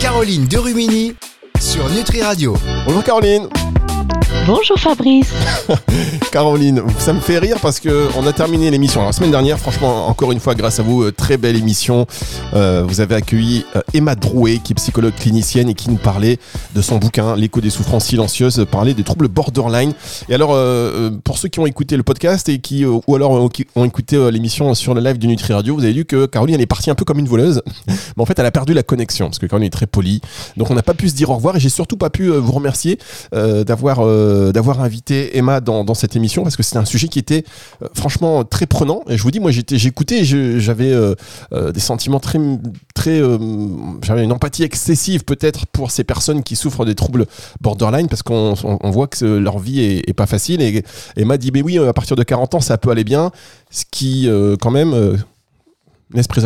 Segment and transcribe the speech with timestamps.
[0.00, 1.14] Caroline Derumini
[1.60, 2.56] sur Nutri Radio.
[2.86, 3.61] Bonjour Caroline.
[4.44, 5.32] Bonjour Fabrice.
[6.32, 9.56] Caroline, ça me fait rire parce que on a terminé l'émission la semaine dernière.
[9.56, 12.06] Franchement, encore une fois, grâce à vous, euh, très belle émission.
[12.54, 16.40] Euh, vous avez accueilli euh, Emma Drouet, qui est psychologue clinicienne et qui nous parlait
[16.74, 19.92] de son bouquin L'écho des souffrances silencieuses, parlait des troubles borderline.
[20.28, 20.58] Et alors,
[21.22, 24.74] pour ceux qui ont écouté le podcast et qui ou alors qui ont écouté l'émission
[24.74, 26.94] sur le live du Nutri Radio, vous avez vu que Caroline elle est partie un
[26.94, 29.66] peu comme une voleuse, mais en fait elle a perdu la connexion parce que Caroline
[29.66, 30.20] est très polie.
[30.56, 32.52] Donc on n'a pas pu se dire au revoir et j'ai surtout pas pu vous
[32.52, 32.98] remercier
[33.32, 34.00] d'avoir
[34.52, 37.44] d'avoir invité Emma dans, cette émission parce que c'était un sujet qui était
[37.82, 39.02] euh, franchement très prenant.
[39.08, 41.14] Et je vous dis, moi, j'écoutais, j'avais euh,
[41.52, 42.38] euh, des sentiments très,
[42.94, 43.20] très,
[44.02, 47.26] j'avais une empathie excessive peut-être pour ces personnes qui souffrent des troubles
[47.60, 50.62] borderline parce qu'on on, voit que leur vie est, pas facile.
[50.62, 50.82] Et
[51.16, 53.30] Emma dit, mais oui, à partir de 40 ans, ça peut aller bien.
[53.70, 54.28] Ce qui,
[54.60, 55.18] quand même,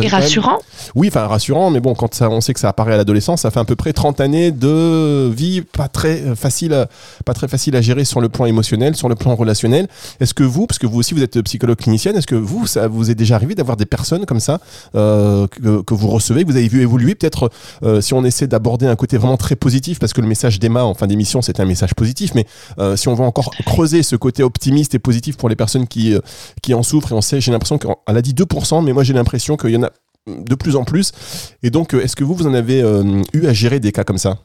[0.01, 0.59] et rassurant
[0.95, 3.51] Oui, enfin rassurant, mais bon, quand ça, on sait que ça apparaît à l'adolescence, ça
[3.51, 6.87] fait à peu près 30 années de vie pas très facile, à,
[7.25, 9.87] pas très facile à gérer sur le plan émotionnel, sur le plan relationnel.
[10.19, 12.87] Est-ce que vous, parce que vous aussi vous êtes psychologue clinicienne, est-ce que vous, ça
[12.87, 14.59] vous est déjà arrivé d'avoir des personnes comme ça
[14.95, 17.51] euh, que, vous recevez, que vous avez vu évoluer Peut-être
[17.83, 20.83] euh, si on essaie d'aborder un côté vraiment très positif, parce que le message d'Emma
[20.83, 22.45] en fin d'émission, c'est un message positif, mais
[22.79, 26.15] euh, si on veut encore creuser ce côté optimiste et positif pour les personnes qui,
[26.61, 29.13] qui en souffrent, et on sait, j'ai l'impression qu'elle a dit 2%, mais moi j'ai
[29.13, 29.91] l'impression qu'il y en a
[30.27, 31.11] de plus en plus.
[31.63, 34.03] Et donc, euh, est-ce que vous, vous en avez euh, eu à gérer des cas
[34.03, 34.39] comme ça?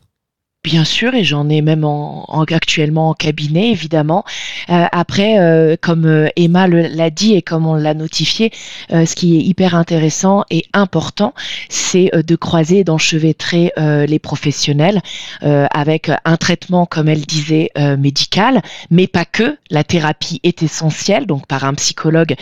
[0.64, 4.24] Bien sûr, et j'en ai même en, actuellement en cabinet, évidemment.
[4.70, 8.52] Euh, après, euh, comme euh, Emma l'a dit et comme on l'a notifié,
[8.88, 11.34] ce qui est hyper intéressant et important,
[11.68, 15.00] c'est de croiser et d'enchevêtrer les professionnels
[15.40, 19.56] avec un traitement, comme elle disait, médical, mais pas que.
[19.70, 22.34] La thérapie est essentielle, donc par un psychologue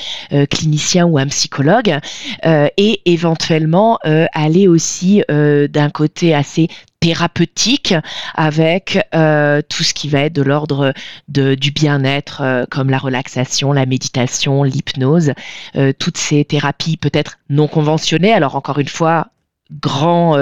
[0.51, 1.99] clinicien ou un psychologue,
[2.45, 6.69] et éventuellement aller aussi d'un côté assez
[7.01, 7.95] thérapeutique
[8.35, 10.93] avec euh, tout ce qui va être de l'ordre
[11.29, 15.33] du bien-être euh, comme la relaxation, la méditation, l'hypnose,
[15.77, 18.33] euh, toutes ces thérapies peut-être non conventionnées.
[18.33, 19.29] Alors encore une fois,
[19.81, 20.37] grand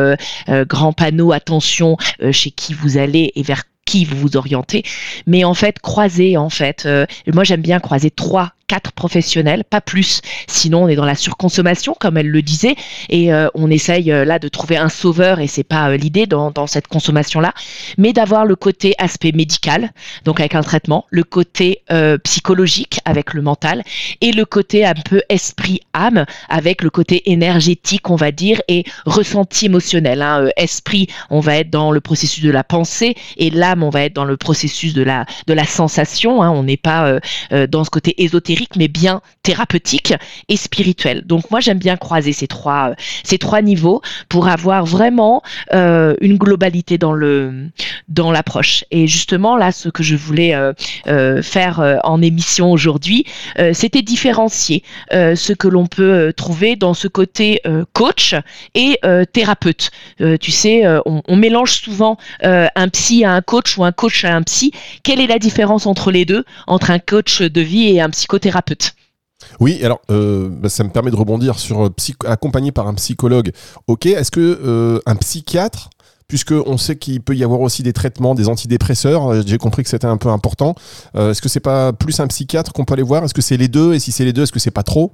[0.49, 1.99] grand panneau attention
[2.33, 4.85] chez qui vous allez et vers qui vous vous orientez,
[5.27, 6.89] mais en fait croiser en fait.
[7.31, 10.21] moi j'aime bien croiser trois quatre professionnels, pas plus.
[10.47, 12.77] Sinon, on est dans la surconsommation, comme elle le disait,
[13.09, 16.27] et euh, on essaye euh, là de trouver un sauveur, et c'est pas euh, l'idée
[16.27, 17.55] dans, cette consommation-là,
[17.97, 19.93] mais d'avoir le côté aspect médical,
[20.25, 21.83] donc avec un traitement, le côté
[22.25, 23.83] psychologique avec le mental,
[24.21, 29.67] et le côté un peu esprit-âme avec le côté énergétique, on va dire, et ressenti
[29.67, 30.21] émotionnel.
[30.21, 30.49] Hein.
[30.57, 34.15] esprit, on va être dans le processus de la pensée, et l'âme, on va être
[34.15, 36.43] dans le processus de la, de la sensation.
[36.43, 36.51] Hein.
[36.51, 37.19] On n'est pas
[37.69, 40.15] dans ce côté ésotérique mais bien thérapeutique
[40.49, 41.23] et spirituel.
[41.25, 45.43] Donc moi j'aime bien croiser ces trois ces trois niveaux pour avoir vraiment
[45.73, 47.69] euh, une globalité dans le
[48.09, 48.85] dans l'approche.
[48.91, 50.73] Et justement là, ce que je voulais euh,
[51.07, 53.25] euh, faire en émission aujourd'hui,
[53.73, 57.61] c'était différencier ce que l'on peut trouver dans ce côté
[57.93, 58.35] coach
[58.75, 58.99] et
[59.33, 59.91] thérapeute.
[60.41, 64.43] tu sais, on, mélange souvent un psy à un coach ou un coach à un
[64.43, 64.73] psy.
[65.03, 68.48] Quelle est la différence entre les deux, entre un coach de vie et un psychothérapeute?
[69.61, 71.95] Oui, alors euh, bah, ça me permet de rebondir sur euh,
[72.27, 73.53] accompagné par un psychologue.
[73.87, 75.91] Ok, est-ce que euh, un psychiatre,
[76.27, 79.89] puisque on sait qu'il peut y avoir aussi des traitements, des antidépresseurs, j'ai compris que
[79.89, 80.75] c'était un peu important.
[81.15, 83.25] est-ce que c'est pas plus un psychiatre qu'on peut aller voir?
[83.25, 83.95] Est-ce que c'est les deux?
[83.95, 85.13] Et si c'est les deux, est-ce que c'est pas trop?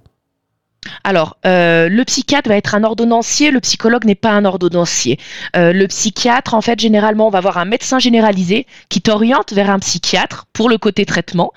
[1.03, 5.19] Alors, euh, le psychiatre va être un ordonnancier, le psychologue n'est pas un ordonnancier.
[5.57, 9.71] Euh, le psychiatre, en fait, généralement, on va avoir un médecin généralisé qui t'oriente vers
[9.71, 11.53] un psychiatre pour le côté traitement.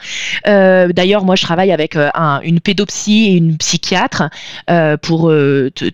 [0.48, 1.98] Euh, d'ailleurs, moi, je travaille avec
[2.44, 4.30] une pédopsie et une psychiatre
[5.02, 5.32] pour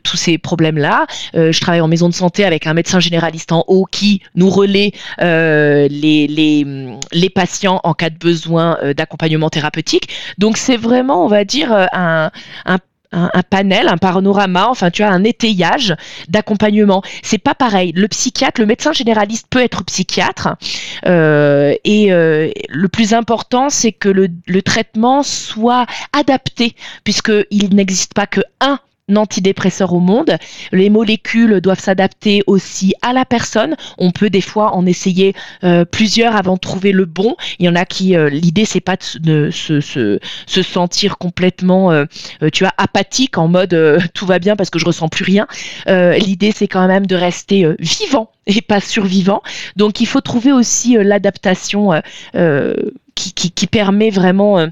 [0.03, 1.05] tous ces problèmes-là.
[1.33, 4.91] je travaille en maison de santé avec un médecin généraliste en haut qui nous relaie
[5.19, 6.65] les, les,
[7.11, 10.09] les patients en cas de besoin d'accompagnement thérapeutique.
[10.37, 12.31] Donc, c'est vraiment, on va dire, un,
[12.65, 12.79] un
[13.13, 15.95] un, panel, un panorama, enfin tu as un étayage
[16.29, 17.01] d'accompagnement.
[17.21, 17.91] C'est pas pareil.
[17.95, 20.49] Le psychiatre, le médecin généraliste peut être psychiatre
[21.05, 28.13] euh, et euh, le plus important c'est que le, le traitement soit adapté puisqu'il n'existe
[28.13, 28.79] pas que un
[29.15, 30.37] antidépresseurs au monde.
[30.71, 33.75] Les molécules doivent s'adapter aussi à la personne.
[33.97, 35.33] On peut des fois en essayer
[35.63, 37.35] euh, plusieurs avant de trouver le bon.
[37.59, 41.91] Il y en a qui, euh, l'idée c'est pas de se, se, se, sentir complètement,
[41.91, 42.05] euh,
[42.53, 43.77] tu vois, apathique en mode
[44.13, 45.47] tout va bien parce que je ressens plus rien.
[45.87, 49.41] l'idée c'est quand même de rester vivant et pas survivant.
[49.75, 51.91] Donc il faut trouver aussi l'adaptation
[53.15, 54.67] qui, permet vraiment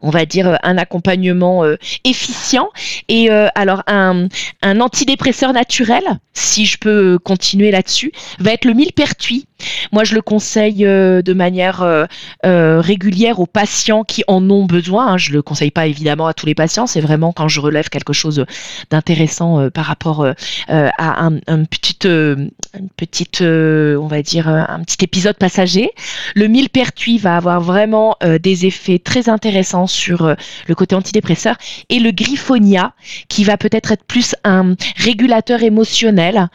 [0.00, 1.64] on va dire un accompagnement
[2.04, 2.68] efficient
[3.08, 4.28] et alors un,
[4.62, 9.46] un, antidépresseur naturel si je peux continuer là-dessus va être le millepertuis
[9.92, 12.04] moi, je le conseille euh, de manière euh,
[12.44, 15.08] euh, régulière aux patients qui en ont besoin.
[15.08, 15.18] Hein.
[15.18, 16.86] Je le conseille pas évidemment à tous les patients.
[16.86, 18.44] C'est vraiment quand je relève quelque chose
[18.90, 20.26] d'intéressant par rapport
[20.68, 22.50] à un, petite, une
[22.96, 25.90] petite, on va dire, un petit épisode passager.
[26.34, 30.34] Le millepertuis va avoir vraiment des effets très intéressants sur
[30.66, 31.56] le côté antidépresseur
[31.88, 32.92] et le griffonia
[33.28, 36.48] qui va peut-être être plus un régulateur émotionnel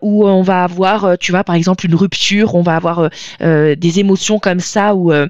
[0.00, 3.08] où on va avoir, tu vois, par exemple une rupture on va avoir euh,
[3.42, 5.28] euh, des émotions comme ça où euh,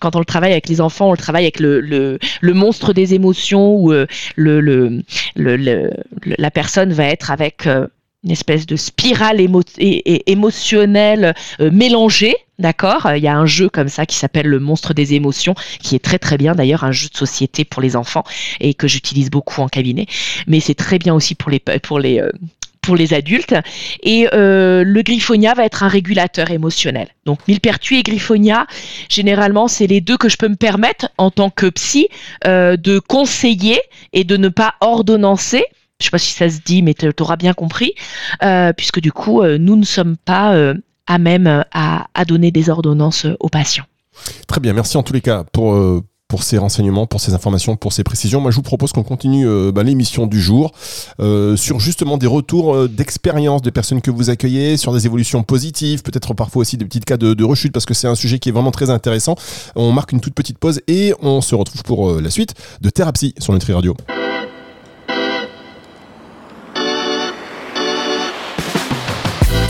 [0.00, 3.74] quand on le travaille avec les enfants, on le travaille avec le, monstre des émotions
[3.76, 3.92] où
[4.36, 5.02] le,
[5.36, 9.40] la personne va être avec une espèce de spirale
[10.26, 12.34] émotionnelle mélangée.
[12.58, 13.08] D'accord?
[13.14, 16.04] Il y a un jeu comme ça qui s'appelle le monstre des émotions, qui est
[16.04, 18.24] très très bien d'ailleurs, un jeu de société pour les enfants
[18.58, 20.06] et que j'utilise beaucoup en cabinet.
[20.48, 22.20] Mais c'est très bien aussi pour les, pour les,
[22.88, 23.54] pour les adultes.
[24.02, 27.08] Et euh, le griffonia va être un régulateur émotionnel.
[27.26, 28.66] Donc millepertuis et griffonia,
[29.10, 32.08] généralement, c'est les deux que je peux me permettre en tant que psy
[32.46, 33.78] euh, de conseiller
[34.14, 35.66] et de ne pas ordonnancer.
[36.00, 37.92] Je sais pas si ça se dit, mais tu auras bien compris,
[38.42, 40.56] euh, puisque du coup, nous ne sommes pas
[41.06, 43.84] à même à, à, donner des ordonnances aux patients.
[44.46, 45.74] Très bien, merci en tous les cas pour
[46.28, 48.40] pour ces renseignements, pour ces informations, pour ces précisions.
[48.42, 50.72] Moi, je vous propose qu'on continue euh, bah, l'émission du jour
[51.20, 55.42] euh, sur justement des retours euh, d'expérience des personnes que vous accueillez, sur des évolutions
[55.42, 58.50] positives, peut-être parfois aussi des petits cas de, rechute, parce que c'est un sujet qui
[58.50, 59.36] est vraiment très intéressant.
[59.74, 63.34] On marque une toute petite pause et on se retrouve pour la suite de Thérapie
[63.38, 63.96] sur Nutri Radio.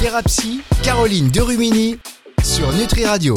[0.00, 1.99] Thérapie, Caroline Derumini
[2.43, 3.37] sur Nutri Radio.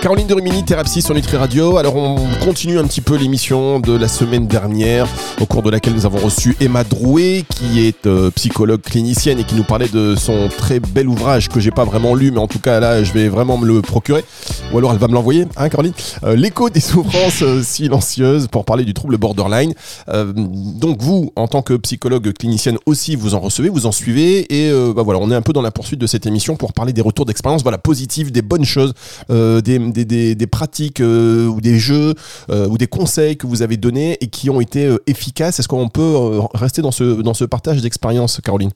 [0.00, 1.76] Caroline de Rumini, Thérapie sur Nutri Radio.
[1.76, 5.06] Alors on continue un petit peu l'émission de la semaine dernière,
[5.42, 9.44] au cours de laquelle nous avons reçu Emma Drouet, qui est euh, psychologue clinicienne et
[9.44, 12.46] qui nous parlait de son très bel ouvrage que j'ai pas vraiment lu, mais en
[12.46, 14.24] tout cas là je vais vraiment me le procurer.
[14.72, 15.92] Ou alors elle va me l'envoyer, hein Caroline?
[16.24, 19.74] Euh, L'écho des souffrances euh, silencieuses pour parler du trouble borderline.
[20.08, 24.72] donc vous, en tant que psychologue clinicienne aussi, vous en recevez, vous en suivez et
[24.94, 27.02] bah voilà, on est un peu dans la poursuite de cette émission pour parler des
[27.02, 28.94] retours d'expérience, voilà, positives, des bonnes choses,
[29.28, 32.14] des des, pratiques euh, ou des jeux
[32.50, 35.58] euh, ou des conseils que vous avez donnés et qui ont été euh, efficaces.
[35.58, 38.70] Est-ce qu'on peut rester dans ce, dans ce partage d'expérience, Caroline?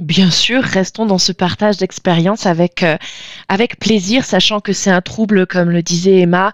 [0.00, 2.84] Bien sûr, restons dans ce partage d'expérience avec,
[3.48, 6.52] avec plaisir, sachant que c'est un trouble, comme le disait Emma,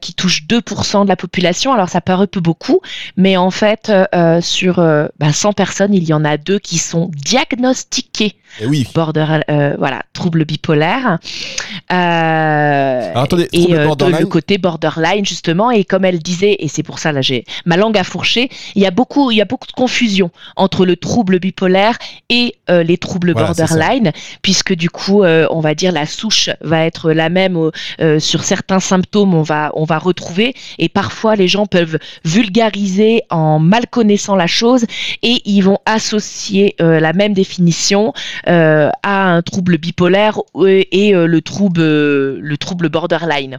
[0.00, 1.72] qui touche 2% de la population.
[1.72, 2.80] Alors ça paraît peu beaucoup,
[3.16, 3.92] mais en fait,
[4.40, 4.82] sur 100
[5.18, 8.86] ben, personnes, il y en a deux qui sont diagnostiquées et eh oui.
[8.94, 11.18] Border, euh, voilà, trouble bipolaire.
[11.90, 15.70] Euh, attendez, et euh, le côté borderline justement.
[15.70, 18.82] Et comme elle disait, et c'est pour ça là j'ai ma langue à fourcher, il
[18.82, 21.96] y a beaucoup, il y a beaucoup de confusion entre le trouble bipolaire
[22.28, 27.12] et euh, les troubles borderline, puisque du coup, on va dire la souche va être
[27.12, 27.70] la même
[28.18, 29.34] sur certains symptômes.
[29.34, 34.46] On va, on va retrouver, et parfois les gens peuvent vulgariser en mal connaissant la
[34.46, 34.84] chose
[35.22, 38.12] et ils vont associer la même définition
[38.48, 43.58] euh, à un trouble bipolaire et, euh, le trouble le trouble borderline.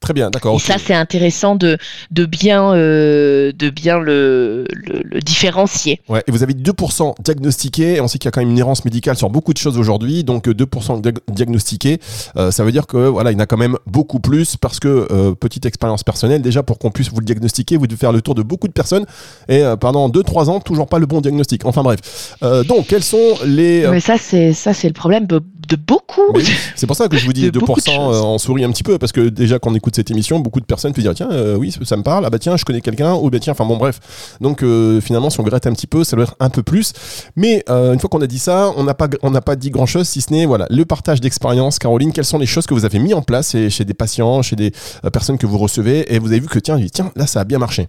[0.00, 0.56] Très bien, d'accord.
[0.56, 1.78] Et ça, c'est intéressant de,
[2.10, 6.00] de bien, euh, de bien le, le, différencier.
[6.08, 8.84] Ouais, et vous avez 2% diagnostiqués, on sait qu'il y a quand même une errance
[8.84, 11.98] médicale sur beaucoup de choses aujourd'hui, donc 2% euh, diagnostiqués,
[12.36, 14.80] euh, ça veut dire que voilà, il y en a quand même beaucoup plus, parce
[14.80, 18.20] que, petite expérience personnelle, déjà pour qu'on puisse vous le diagnostiquer, vous devez faire le
[18.20, 19.06] tour de beaucoup de personnes,
[19.48, 21.64] et pendant 2-3 ans, toujours pas le bon diagnostic.
[21.64, 22.36] Enfin bref.
[22.68, 23.86] donc, quels sont les...
[23.88, 25.40] Mais ça, c'est le problème de,
[25.76, 26.32] beaucoup.
[26.76, 29.28] C'est pour ça que je vous dis 2%, en souris un petit peu, parce que
[29.28, 31.96] déjà qu'on écoute de cette émission, beaucoup de personnes peuvent dire tiens, euh, oui, ça
[31.96, 34.36] me parle, ah bah tiens, je connais quelqu'un, ou bah tiens, enfin bon, bref.
[34.40, 36.92] Donc euh, finalement, si on gratte un petit peu, ça doit être un peu plus.
[37.36, 39.70] Mais euh, une fois qu'on a dit ça, on n'a pas, on n'a pas dit
[39.70, 41.78] grand chose, si ce n'est voilà, le partage d'expérience.
[41.78, 44.42] Caroline, quelles sont les choses que vous avez mis en place chez, chez des patients,
[44.42, 44.72] chez des
[45.12, 47.58] personnes que vous recevez, et vous avez vu que tiens, tiens, là, ça a bien
[47.58, 47.88] marché.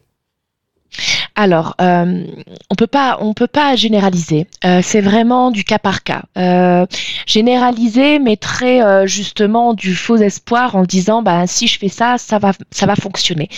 [1.39, 2.23] Alors, euh,
[2.71, 4.47] on peut pas, on peut pas généraliser.
[4.65, 6.23] Euh, c'est vraiment du cas par cas.
[6.35, 6.87] Euh,
[7.27, 12.39] généraliser, mais très justement du faux espoir en disant, bah si je fais ça, ça
[12.39, 13.49] va, ça va fonctionner.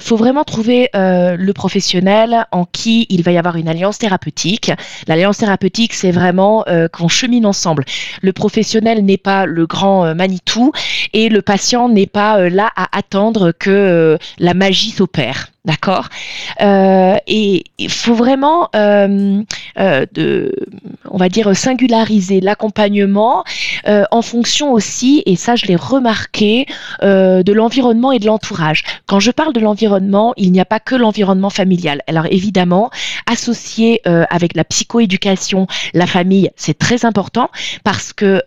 [0.00, 4.72] faut vraiment trouver le professionnel en qui il va y avoir une alliance thérapeutique.
[5.06, 7.84] L'alliance thérapeutique, c'est vraiment qu'on chemine ensemble.
[8.22, 10.72] Le professionnel n'est pas le grand Manitou
[11.12, 15.53] et le patient n'est pas là à attendre que la magie s'opère.
[15.64, 16.10] D'accord?
[16.60, 19.42] Euh, Et il faut vraiment, euh,
[19.78, 20.54] euh, de,
[21.10, 23.44] on va dire, singulariser l'accompagnement
[23.86, 26.66] en fonction aussi, et ça je l'ai remarqué,
[27.02, 28.82] de l'environnement et de l'entourage.
[29.06, 32.02] Quand je parle de l'environnement, il n'y a pas que l'environnement familial.
[32.06, 32.90] Alors évidemment,
[33.30, 37.50] associé avec la psychoéducation, la famille, c'est très important
[37.84, 38.42] parce que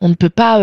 [0.00, 0.60] on ne peut pas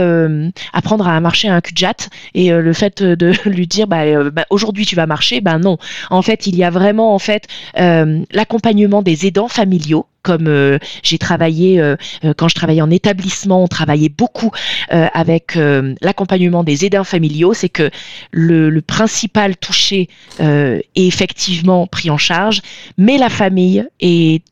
[0.74, 4.30] apprendre à marcher à un cul de jatte et le fait de lui dire bah,
[4.32, 5.73] bah, aujourd'hui tu vas marcher, ben non
[6.10, 7.48] en fait, il y a vraiment en fait
[7.80, 11.98] euh, l'accompagnement des aidants familiaux comme euh, j'ai travaillé euh,
[12.38, 14.52] quand je travaillais en établissement, on travaillait beaucoup
[14.90, 17.90] avec l'accompagnement des aidants familiaux, c'est que
[18.32, 20.08] le, principal touché
[20.40, 22.62] est effectivement pris en charge,
[22.98, 23.86] mais la famille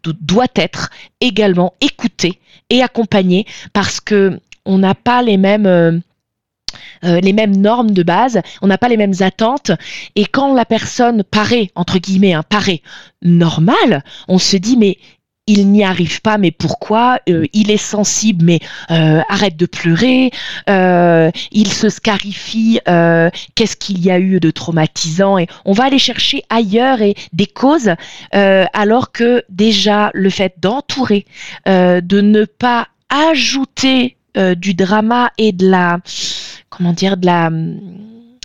[0.03, 0.89] doit être
[1.21, 6.01] également écoutée et accompagnée parce que on n'a pas les mêmes
[7.03, 9.71] euh, les mêmes normes de base, on n'a pas les mêmes attentes.
[10.15, 12.81] Et quand la personne paraît, entre guillemets, hein, paraît
[13.21, 14.97] normale, on se dit mais
[15.47, 18.59] il n'y arrive pas, mais pourquoi euh, Il est sensible, mais
[18.91, 20.31] euh, arrête de pleurer.
[20.67, 22.79] il se scarifie.
[23.55, 27.47] Qu'est-ce qu'il y a eu de traumatisant Et on va aller chercher ailleurs et des
[27.47, 27.91] causes,
[28.31, 31.25] alors que déjà le fait d'entourer,
[31.65, 35.99] de ne pas ajouter du drama et de la
[36.71, 37.51] comment dire, de la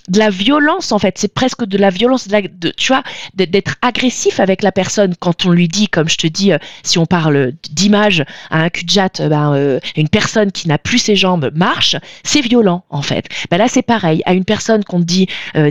[0.09, 1.19] de la violence en fait.
[1.19, 3.03] C'est presque de la violence de, tu vois
[3.35, 5.15] d'être agressif avec la personne.
[5.19, 8.71] Quand on lui dit comme je te dis euh, si on parle d'image à un
[8.71, 12.41] cul de jatte euh, ben, euh, une personne qui n'a plus ses jambes marche c'est
[12.41, 13.27] violent en fait.
[13.51, 14.23] Ben là c'est pareil.
[14.27, 15.29] À une personne qu'on dit,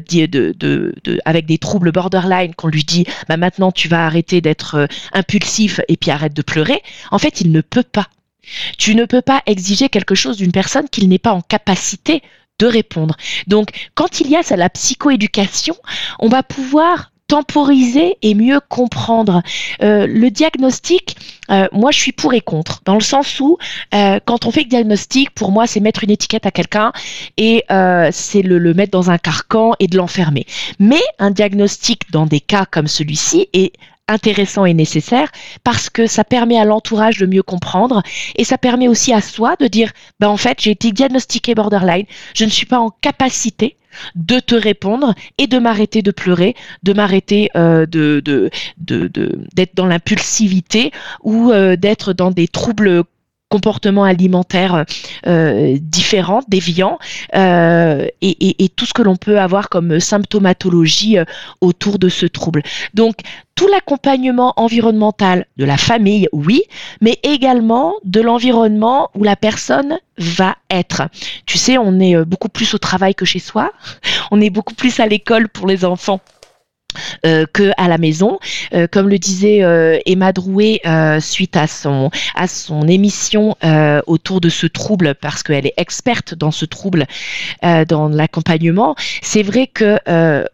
[0.07, 4.05] dit de, de, de, avec des troubles borderline qu'on lui dit ben, maintenant tu vas
[4.05, 6.81] arrêter d'être impulsif et puis arrête de pleurer
[7.11, 8.07] en fait il ne peut pas.
[8.77, 12.21] Tu ne peux pas exiger quelque chose d'une personne qu'il n'est pas en capacité
[12.59, 13.15] de répondre.
[13.47, 15.75] Donc, quand il y a ça, la psychoéducation,
[16.19, 19.41] on va pouvoir temporiser et mieux comprendre.
[19.81, 21.17] Euh, le diagnostic,
[21.49, 23.57] euh, moi je suis pour et contre, dans le sens où
[23.93, 26.91] euh, quand on fait le diagnostic, pour moi c'est mettre une étiquette à quelqu'un
[27.37, 27.63] et
[28.11, 30.45] c'est le, le, mettre dans un carcan et de l'enfermer.
[30.79, 33.73] Mais un diagnostic dans des cas comme celui-ci est
[34.07, 35.31] intéressant et nécessaire
[35.63, 38.03] parce que ça permet à l'entourage de mieux comprendre
[38.35, 42.05] et ça permet aussi à soi de dire ben en fait j'ai été diagnostiqué borderline,
[42.35, 43.77] je ne suis pas en capacité
[44.15, 49.85] de te répondre et de m'arrêter de pleurer, de m'arrêter euh, de, de, d'être dans
[49.85, 50.91] l'impulsivité
[51.23, 53.03] ou euh, d'être dans des troubles
[53.49, 54.85] comportements alimentaires
[55.27, 56.99] euh, différents, déviants,
[57.35, 61.25] euh, et, tout ce que l'on peut avoir comme symptomatologie euh,
[61.61, 62.63] autour de ce trouble.
[62.93, 63.15] Donc,
[63.55, 66.63] tout l'accompagnement environnemental de la famille, oui,
[66.99, 71.03] mais également de l'environnement où la personne va être.
[71.45, 73.71] Tu sais, on est beaucoup plus au travail que chez soi,
[74.31, 76.19] on est beaucoup plus à l'école pour les enfants
[77.25, 78.39] euh, que à la maison.
[78.73, 80.81] Euh, comme le disait euh, Emma Drouet
[81.19, 83.55] suite à son à son émission
[84.07, 87.05] autour de ce trouble, parce qu'elle est experte dans ce trouble,
[87.87, 89.97] dans l'accompagnement, c'est vrai que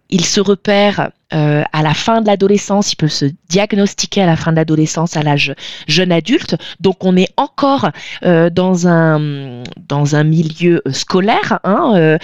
[0.10, 4.36] il se repère euh, à la fin de l'adolescence, il peut se diagnostiquer à la
[4.36, 5.54] fin de l'adolescence à l'âge
[5.88, 6.56] jeune adulte.
[6.80, 7.90] Donc on est encore
[8.24, 12.18] euh, dans un dans un milieu scolaire, hein, euh,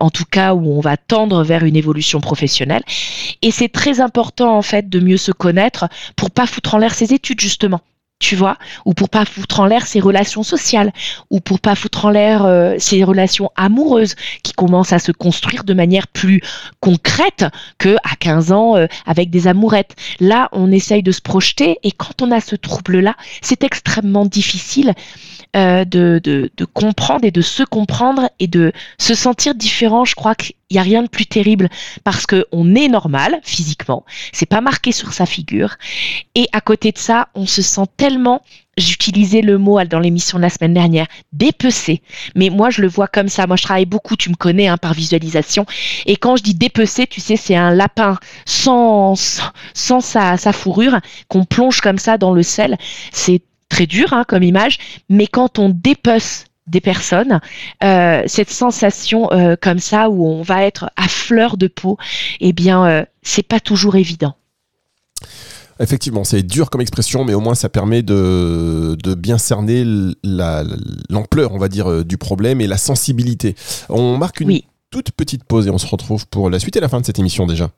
[0.00, 2.82] en tout cas où on va tendre vers une évolution professionnelle.
[3.42, 6.94] Et c'est très important en fait de mieux se connaître pour pas foutre en l'air
[6.94, 7.80] ses études justement
[8.22, 10.92] tu vois, ou pour pas foutre en l'air ses relations sociales,
[11.28, 14.14] ou pour pas foutre en l'air euh, ses relations amoureuses
[14.44, 16.40] qui commencent à se construire de manière plus
[16.78, 17.44] concrète
[17.78, 19.96] que à 15 ans euh, avec des amourettes.
[20.20, 24.94] Là, on essaye de se projeter et quand on a ce trouble-là, c'est extrêmement difficile
[25.56, 30.04] euh, de, de, de, comprendre et de se comprendre et de se sentir différent.
[30.04, 30.36] Je crois
[30.72, 31.68] qu'il n'y a rien de plus terrible
[32.04, 35.76] parce que on est normal physiquement, c'est pas marqué sur sa figure,
[36.34, 38.42] et à côté de ça, on se sent tellement
[38.78, 42.00] J'utilisais le mot dans l'émission de la semaine dernière, dépecé.
[42.34, 43.46] Mais moi, je le vois comme ça.
[43.46, 45.66] Moi, je travaille beaucoup, tu me connais, hein, par visualisation.
[46.06, 49.14] Et quand je dis dépecé, tu sais, c'est un lapin sans,
[49.74, 52.78] sans sa, sa fourrure qu'on plonge comme ça dans le sel.
[53.12, 54.78] C'est très dur hein, comme image,
[55.10, 57.40] mais quand on dépece des personnes,
[57.82, 61.98] euh, cette sensation euh, comme ça où on va être à fleur de peau,
[62.40, 64.34] eh bien, euh, c'est pas toujours évident.
[65.80, 69.84] Effectivement, c'est dur comme expression, mais au moins ça permet de, bien cerner
[70.22, 73.56] l'ampleur, on va dire, du problème et la sensibilité.
[73.88, 76.88] On marque une toute petite pause et on se retrouve pour la suite et la
[76.88, 77.70] fin de cette émission déjà.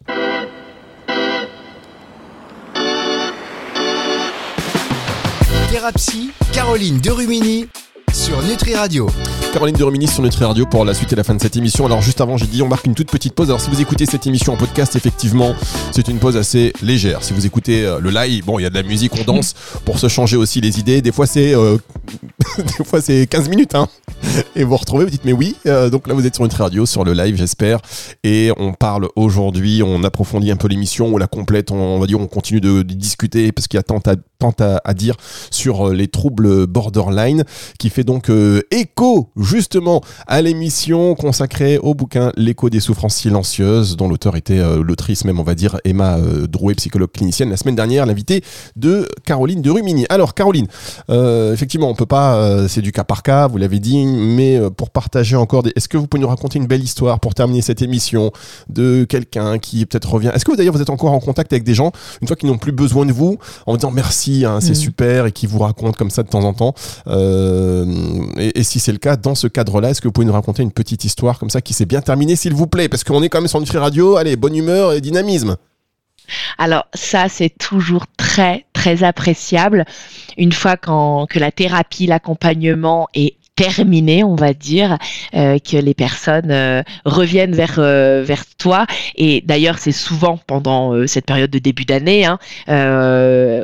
[5.70, 7.68] Thérapie, Caroline Derumini
[8.14, 9.11] sur Nutri Radio.
[9.52, 11.85] Caroline de sur Nutri Radio pour la suite et la fin de cette émission.
[11.85, 13.49] Alors juste avant, j'ai dit on marque une toute petite pause.
[13.49, 15.54] Alors si vous écoutez cette émission en podcast, effectivement,
[15.90, 17.25] c'est une pause assez légère.
[17.25, 19.54] Si vous écoutez euh, le live, bon, il y a de la musique, on danse
[19.85, 21.02] pour se changer aussi les idées.
[21.02, 21.76] Des fois c'est euh,
[22.59, 23.88] des fois c'est 15 minutes hein.
[24.56, 25.56] Et vous retrouvez, vous dites mais oui.
[25.66, 27.80] Euh, donc là vous êtes sur Nutri Radio sur le live, j'espère.
[28.22, 32.20] Et on parle aujourd'hui, on approfondit un peu l'émission, on la complète, on, va dire
[32.20, 35.16] on continue de, discuter parce qu'il y a tant à, tant à, dire
[35.50, 37.44] sur les troubles borderline
[37.78, 38.30] qui fait donc
[38.70, 44.82] écho justement à l'émission consacrée au bouquin L'écho des souffrances silencieuses, dont l'auteur était euh,
[44.82, 48.42] l'autrice même, on va dire, Emma euh, Drouet, psychologue clinicienne, la semaine dernière, l'invité
[48.76, 50.06] de Caroline de Rumini.
[50.08, 50.66] Alors, Caroline,
[51.10, 54.90] euh, effectivement, on peut pas, c'est du cas par cas, vous l'avez dit, mais pour
[54.90, 55.73] partager encore des.
[55.76, 58.33] Est-ce que vous pouvez nous raconter une belle histoire pour terminer cette émission
[58.68, 60.30] de quelqu'un qui peut-être revient?
[60.35, 62.59] Est-ce que d'ailleurs vous êtes encore en contact avec des gens, une fois qu'ils n'ont
[62.59, 64.75] plus besoin de vous, en disant merci, hein, c'est mm.
[64.75, 66.75] super, et qui vous racontent comme ça de temps en temps
[68.38, 70.62] et, et si c'est le cas, dans ce cadre-là, est-ce que vous pouvez nous raconter
[70.62, 72.88] une petite histoire comme ça qui s'est bien terminée, s'il vous plaît?
[72.88, 75.56] Parce qu'on est quand même sur Nutri Radio, allez, bonne humeur et dynamisme.
[76.59, 79.85] Alors ça, c'est toujours très, très appréciable.
[80.38, 84.99] Une fois que la thérapie, l'accompagnement est terminé, on va dire,
[85.34, 88.87] euh, que les personnes euh, reviennent vers euh, vers toi.
[89.14, 92.38] Et d'ailleurs, c'est souvent pendant cette période de début d'année hein,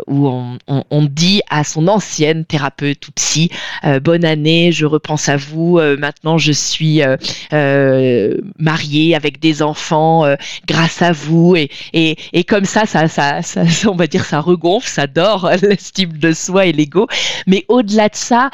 [0.06, 3.50] où on, on, dit à son ancienne thérapeute ou psy
[4.02, 5.80] bonne année, je repense à vous.
[5.98, 7.00] maintenant, je suis
[8.58, 10.24] mariée avec des enfants
[10.66, 11.56] grâce à vous.
[11.56, 15.50] Et, et, et comme ça, ça, ça, ça, on va dire, ça regonfle, ça dort
[15.62, 17.06] l'estime de soi et l'ego.
[17.46, 18.50] Mais au-delà de ça,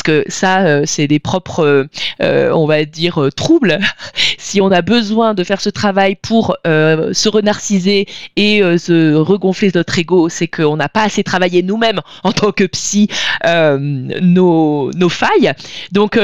[0.00, 1.84] que ça, euh, c'est des propres, euh,
[2.22, 3.78] euh, on va dire, troubles.
[4.38, 8.06] si on a besoin de faire ce travail pour se renarciser
[8.36, 12.64] et se regonfler notre ego, c'est qu'on n'a pas assez travaillé nous-mêmes en tant que
[12.64, 13.08] psy
[13.44, 15.52] nos, nos, failles.
[15.92, 16.18] Donc,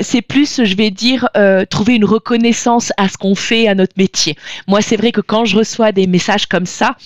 [0.00, 1.28] c'est plus, je vais dire,
[1.70, 4.36] trouver une reconnaissance à ce qu'on fait, à notre métier.
[4.66, 6.96] Moi, c'est vrai que quand je reçois des messages comme ça,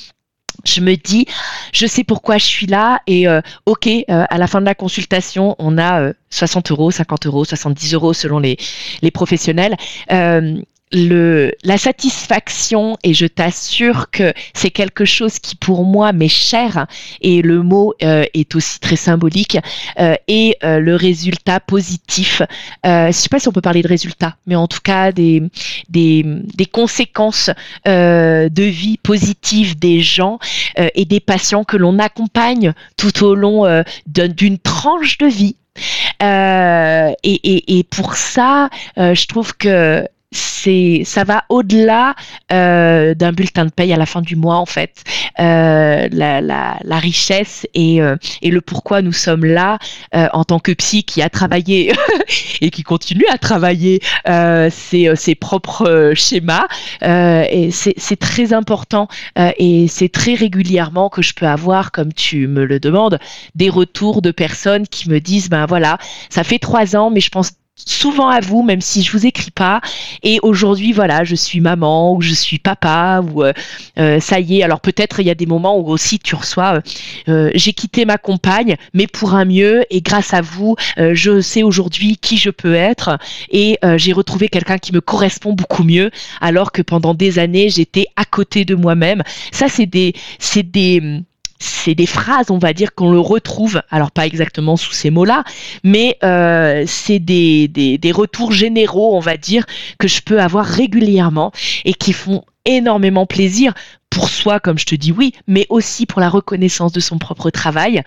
[0.64, 1.26] je me dis,
[1.72, 4.74] je sais pourquoi je suis là et euh, ok, euh, à la fin de la
[4.74, 8.56] consultation, on a 60 euh, euros, 50 euros, 70 euros selon les,
[9.02, 9.76] les professionnels
[10.92, 16.86] le, la satisfaction, et je t'assure que c'est quelque chose qui pour moi m'est cher,
[17.20, 19.58] et le mot euh, est aussi très symbolique,
[19.98, 22.42] euh, et euh, le résultat positif.
[22.84, 25.42] je ne sais pas si on peut parler de résultat, mais en tout cas des,
[25.88, 27.50] des, des conséquences
[27.86, 30.38] de vie positive des gens
[30.76, 35.56] et des patients que l'on accompagne tout au long d'une tranche de vie.
[36.20, 42.14] et, et, et, pour ça, je trouve que c'est ça va au-delà
[42.52, 45.02] euh, d'un bulletin de paye à la fin du mois en fait.
[45.40, 49.78] Euh, la, la, la, richesse et, euh, et le pourquoi nous sommes là
[50.14, 51.92] euh, en tant que psy qui a travaillé
[52.60, 56.66] et qui continue à travailler euh, ses, ses, propres schémas
[57.02, 62.64] et c'est très important et c'est très régulièrement que je peux avoir comme tu me
[62.64, 63.18] le demandes
[63.54, 67.30] des retours de personnes qui me disent ben voilà ça fait trois ans mais je
[67.30, 67.52] pense
[67.86, 69.80] souvent à vous, même si je vous écris pas.
[70.22, 73.52] Et aujourd'hui, voilà, je suis maman ou je suis papa ou euh,
[73.98, 74.62] euh, ça y est.
[74.62, 76.80] Alors peut-être il y a des moments où aussi tu reçois,
[77.28, 79.84] euh, j'ai quitté ma compagne, mais pour un mieux.
[79.90, 83.18] Et grâce à vous, je sais aujourd'hui qui je peux être
[83.50, 88.06] et j'ai retrouvé quelqu'un qui me correspond beaucoup mieux, alors que pendant des années j'étais
[88.16, 89.22] à côté de moi-même.
[89.52, 91.22] Ça, c'est des, c'est des
[91.60, 95.44] c'est des phrases, on va dire, qu'on le retrouve, alors pas exactement sous ces mots-là,
[95.84, 99.66] mais euh, c'est des, des, retours généraux, on va dire,
[99.98, 101.52] que je peux avoir régulièrement
[101.84, 103.74] et qui font énormément plaisir
[104.08, 107.50] pour soi, comme je te dis oui, mais aussi pour la reconnaissance de son propre
[107.50, 108.02] travail.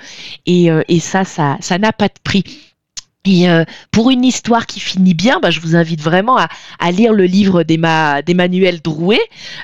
[0.45, 2.43] Et, euh, et ça, ça, ça n'a pas de prix.
[3.25, 6.91] Et euh, pour une histoire qui finit bien, bah, je vous invite vraiment à, à
[6.91, 9.21] lire le livre d'Emmanuel Drouet,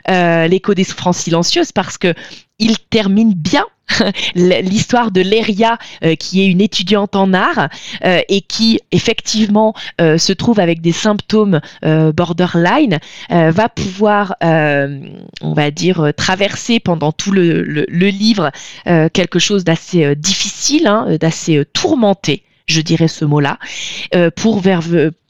[0.09, 2.13] euh, L'écho des souffrances silencieuses, parce que
[2.59, 3.65] il termine bien
[4.35, 7.69] l'histoire de Léria, euh, qui est une étudiante en art
[8.05, 15.71] euh, et qui effectivement euh, se trouve avec des symptômes borderline, va pouvoir, on va
[15.71, 18.51] dire, traverser pendant tout le, le, livre
[18.85, 23.59] quelque chose d'assez difficile, hein, d'assez tourmenté je dirais ce mot-là,
[24.35, 24.81] pour, vers,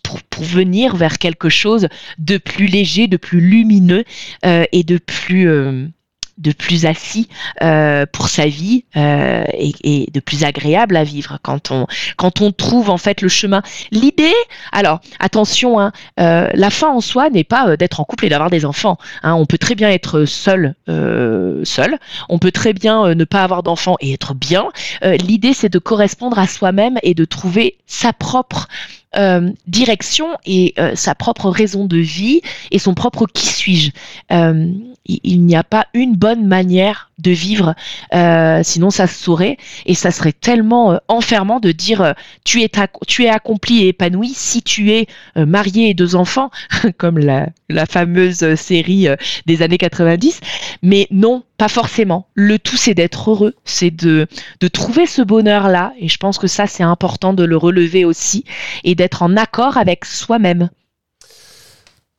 [0.04, 4.04] pour, pour, venir vers quelque chose de plus léger, de plus lumineux
[4.44, 5.92] et de plus
[6.40, 7.28] de plus assis
[7.62, 11.86] euh, pour sa vie euh, et, de plus agréable à vivre quand on
[12.18, 13.62] quand on trouve en fait le chemin.
[13.92, 14.34] L'idée,
[14.72, 18.50] alors attention, hein, euh, la fin en soi n'est pas d'être en couple et d'avoir
[18.50, 18.98] des enfants.
[19.24, 19.34] Hein.
[19.34, 21.98] on peut très bien être seul, seul.
[22.30, 24.70] On peut très bien ne pas avoir d'enfants et être bien.
[25.04, 28.68] L'idée, c'est de correspondre à soi-même et de trouver sa propre
[29.16, 32.42] euh, direction et euh, sa propre raison de vie
[32.72, 33.92] et son propre qui suis-je.
[34.32, 34.72] Euh,
[35.06, 37.74] il, n'y a pas une bonne manière de vivre,
[38.14, 42.62] euh, sinon ça se saurait et ça serait tellement euh, enfermant de dire euh, tu,
[42.62, 42.70] es
[43.08, 46.52] tu es accompli et épanoui si tu es marié et deux enfants,
[46.98, 49.08] comme la, la fameuse série
[49.48, 50.40] des années 90.
[50.84, 52.26] Mais non, pas forcément.
[52.34, 54.28] Le tout, c'est d'être heureux, c'est de,
[54.62, 55.92] de trouver ce bonheur-là.
[56.00, 58.46] Et je pense que ça, c'est important de le relever aussi
[58.86, 60.70] et d'être en accord avec soi-même.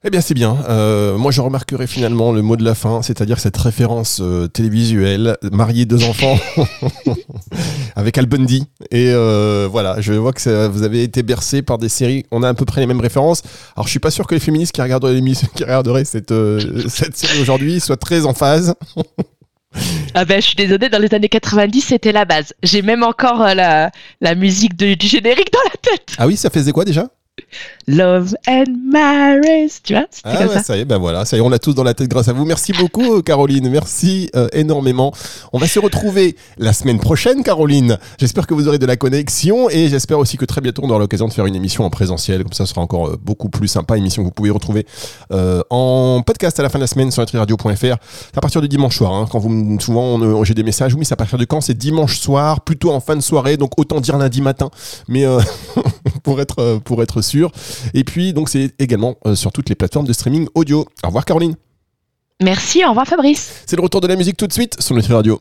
[0.03, 0.57] Eh bien, c'est bien.
[0.71, 5.37] Euh, moi, je remarquerai finalement le mot de la fin, c'est-à-dire cette référence euh, télévisuelle,
[5.53, 6.39] marié deux enfants,
[7.97, 8.65] avec Al Bundy.
[8.91, 12.25] Et euh, voilà, je vois que ça- vous avez été bercé par des séries.
[12.31, 13.43] On a à peu près les mêmes références.
[13.77, 15.21] Alors, je suis pas sûr que les féministes qui regarderaient
[15.55, 18.75] qui regarderaient cette euh, cette série aujourd'hui soient très en phase.
[20.15, 22.55] Ah ben, je suis désolée, dans les années 90, c'était la base.
[22.63, 23.91] J'ai même encore la,
[24.23, 26.15] la musique de- du générique dans la tête.
[26.17, 27.07] Ah oui, ça faisait quoi déjà?
[27.91, 30.63] Love and Marriage, tu vois Ah comme ouais, ça.
[30.63, 32.29] ça y est, ben voilà, ça y est, on l'a tous dans la tête grâce
[32.29, 32.45] à vous.
[32.45, 33.69] Merci beaucoup, euh, Caroline.
[33.69, 35.13] Merci euh, énormément.
[35.53, 37.99] On va se retrouver la semaine prochaine, Caroline.
[38.19, 41.01] J'espère que vous aurez de la connexion et j'espère aussi que très bientôt on aura
[41.01, 42.43] l'occasion de faire une émission en présentiel.
[42.45, 43.97] Comme ça, ce sera encore euh, beaucoup plus sympa.
[43.99, 44.87] Émission que vous pouvez retrouver
[45.33, 47.97] euh, en podcast à la fin de la semaine sur nutriradio.fr.
[48.37, 49.13] À partir du dimanche soir.
[49.13, 49.27] hein.
[49.31, 51.61] quand vous souvent on, euh, j'ai des messages, oui, c'est à partir de quand?
[51.61, 54.71] C'est dimanche soir, plutôt en fin de soirée, donc autant dire lundi matin.
[55.09, 55.41] Mais euh,
[56.23, 57.51] pour être pour être sûr.
[57.95, 60.87] Et puis donc c'est également euh, sur toutes les plateformes de streaming audio.
[61.03, 61.55] Au revoir Caroline.
[62.43, 63.63] Merci, au revoir Fabrice.
[63.67, 65.41] C'est le retour de la musique tout de suite sur Nutri Radio.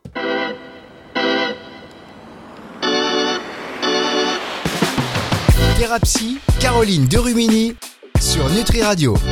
[5.77, 7.73] Thérapie, Caroline Derumini
[8.19, 9.15] sur Nutri Radio.